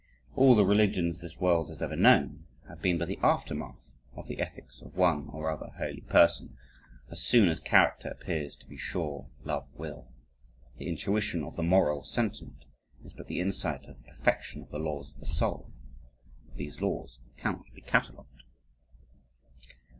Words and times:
All 0.35 0.55
the 0.55 0.65
religions 0.65 1.21
this 1.21 1.39
world 1.39 1.69
has 1.69 1.79
ever 1.79 1.95
known, 1.95 2.47
have 2.67 2.81
been 2.81 2.97
but 2.97 3.07
the 3.07 3.19
aftermath 3.21 3.97
of 4.15 4.27
the 4.27 4.39
ethics 4.39 4.81
of 4.81 4.95
one 4.95 5.29
or 5.29 5.47
another 5.47 5.73
holy 5.77 6.01
person; 6.01 6.57
"as 7.11 7.21
soon 7.21 7.47
as 7.47 7.59
character 7.59 8.09
appears 8.09 8.55
be 8.55 8.77
sure 8.77 9.29
love 9.43 9.67
will"; 9.75 10.11
"the 10.79 10.87
intuition 10.89 11.43
of 11.43 11.55
the 11.55 11.61
moral 11.61 12.01
sentiment 12.03 12.65
is 13.03 13.13
but 13.13 13.27
the 13.27 13.39
insight 13.39 13.85
of 13.85 13.97
the 14.01 14.09
perfection 14.09 14.63
of 14.63 14.71
the 14.71 14.79
laws 14.79 15.11
of 15.13 15.19
the 15.19 15.27
soul"; 15.27 15.71
but 16.47 16.57
these 16.57 16.81
laws 16.81 17.19
cannot 17.37 17.71
be 17.75 17.81
catalogued. 17.81 18.41